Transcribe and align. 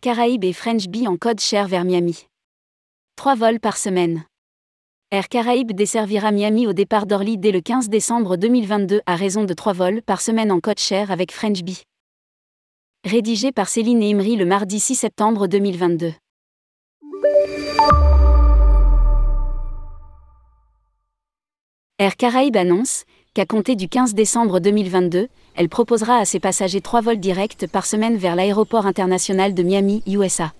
Caraïbes 0.00 0.44
et 0.44 0.54
French 0.54 0.86
Bee 0.88 1.06
en 1.06 1.18
code 1.18 1.40
share 1.40 1.68
vers 1.68 1.84
Miami. 1.84 2.26
Trois 3.16 3.34
vols 3.34 3.60
par 3.60 3.76
semaine. 3.76 4.24
Air 5.10 5.28
Caraïbes 5.28 5.72
desservira 5.72 6.32
Miami 6.32 6.66
au 6.66 6.72
départ 6.72 7.04
d'Orly 7.04 7.36
dès 7.36 7.52
le 7.52 7.60
15 7.60 7.90
décembre 7.90 8.38
2022 8.38 9.02
à 9.04 9.14
raison 9.14 9.44
de 9.44 9.52
trois 9.52 9.74
vols 9.74 10.00
par 10.00 10.22
semaine 10.22 10.50
en 10.50 10.60
code 10.60 10.78
share 10.78 11.10
avec 11.10 11.32
French 11.32 11.62
Bee. 11.62 11.82
Rédigé 13.04 13.52
par 13.52 13.68
Céline 13.68 14.02
Imri 14.02 14.36
le 14.36 14.46
mardi 14.46 14.80
6 14.80 14.94
septembre 14.94 15.48
2022. 15.48 16.14
Air 22.00 22.16
Caraïbes 22.16 22.56
annonce 22.56 23.04
qu'à 23.34 23.46
compter 23.46 23.76
du 23.76 23.88
15 23.88 24.14
décembre 24.14 24.58
2022, 24.58 25.28
elle 25.54 25.68
proposera 25.68 26.16
à 26.16 26.24
ses 26.24 26.40
passagers 26.40 26.80
trois 26.80 27.00
vols 27.00 27.20
directs 27.20 27.68
par 27.68 27.86
semaine 27.86 28.16
vers 28.16 28.34
l'aéroport 28.34 28.84
international 28.86 29.54
de 29.54 29.62
Miami, 29.62 30.02
USA. 30.08 30.52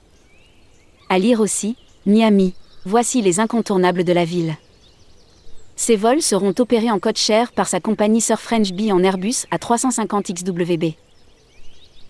À 1.08 1.18
lire 1.18 1.40
aussi, 1.40 1.74
Miami, 2.06 2.54
voici 2.84 3.20
les 3.20 3.40
incontournables 3.40 4.04
de 4.04 4.12
la 4.12 4.24
ville. 4.24 4.54
Ces 5.74 5.96
vols 5.96 6.22
seront 6.22 6.54
opérés 6.56 6.92
en 6.92 7.00
code 7.00 7.18
share 7.18 7.50
par 7.50 7.66
sa 7.66 7.80
compagnie 7.80 8.20
Sir 8.20 8.40
French 8.40 8.70
Bee 8.70 8.92
en 8.92 9.02
Airbus 9.02 9.46
à 9.50 9.58
350 9.58 10.32
XWB. 10.32 10.92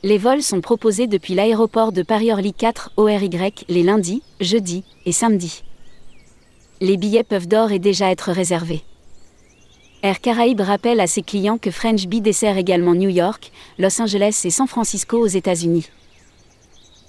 Les 0.03 0.19
vols 0.19 0.43
sont 0.43 0.61
proposés 0.61 1.07
depuis 1.07 1.33
l'aéroport 1.33 1.93
de 1.93 2.03
Paris-Orly 2.03 2.53
4 2.53 2.93
ORY 2.99 3.31
les 3.71 3.83
lundis, 3.85 4.23
jeudis 4.43 4.85
et 5.07 5.13
samedis. 5.13 5.65
Les 6.83 6.99
billets 6.99 7.25
peuvent 7.25 7.49
d'ores 7.49 7.73
et 7.73 7.79
déjà 7.79 8.11
être 8.11 8.31
réservés. 8.31 8.85
Air 10.05 10.21
Caraïbes 10.21 10.61
rappelle 10.61 11.01
à 11.01 11.07
ses 11.07 11.23
clients 11.23 11.57
que 11.57 11.71
French 11.71 12.07
Bee 12.09 12.21
dessert 12.21 12.59
également 12.59 12.95
New 12.95 13.09
York, 13.09 13.51
Los 13.79 14.03
Angeles 14.03 14.43
et 14.45 14.51
San 14.51 14.67
Francisco 14.67 15.17
aux 15.17 15.27
États-Unis. 15.27 15.89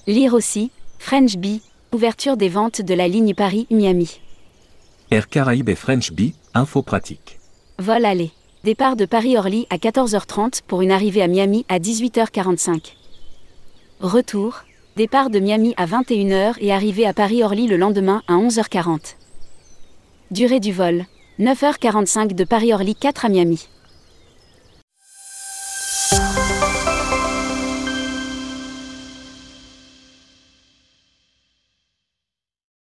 Lire 0.07 0.33
aussi, 0.33 0.71
French 0.97 1.35
Bee, 1.35 1.61
ouverture 1.91 2.37
des 2.37 2.47
ventes 2.47 2.81
de 2.81 2.93
la 2.93 3.09
ligne 3.09 3.33
Paris-Miami. 3.33 4.21
Air 5.11 5.27
Caraïbes 5.27 5.67
et 5.67 5.75
French 5.75 6.13
Bee, 6.13 6.35
info 6.53 6.83
pratique. 6.83 7.37
Vol 7.79 8.05
aller. 8.05 8.31
Départ 8.63 8.95
de 8.95 9.03
Paris-Orly 9.03 9.67
à 9.69 9.75
14h30 9.75 10.61
pour 10.65 10.81
une 10.81 10.91
arrivée 10.91 11.21
à 11.21 11.27
Miami 11.27 11.65
à 11.67 11.79
18h45. 11.79 12.93
Retour. 13.99 14.63
Départ 14.95 15.29
de 15.29 15.39
Miami 15.39 15.73
à 15.75 15.85
21h 15.85 16.53
et 16.61 16.71
arrivée 16.71 17.05
à 17.05 17.13
Paris-Orly 17.13 17.67
le 17.67 17.75
lendemain 17.75 18.21
à 18.29 18.35
11h40. 18.35 19.15
Durée 20.31 20.61
du 20.61 20.71
vol. 20.71 21.05
9h45 21.39 22.33
de 22.33 22.45
Paris-Orly 22.45 22.95
4 22.95 23.25
à 23.25 23.29
Miami. 23.29 23.67